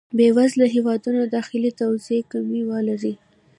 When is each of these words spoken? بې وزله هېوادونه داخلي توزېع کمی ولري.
بې 0.17 0.27
وزله 0.37 0.65
هېوادونه 0.75 1.21
داخلي 1.35 1.71
توزېع 1.79 2.21
کمی 2.31 2.61
ولري. 2.69 3.13